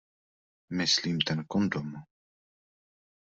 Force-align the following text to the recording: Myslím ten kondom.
Myslím 0.69 1.17
ten 1.27 1.43
kondom. 1.51 1.87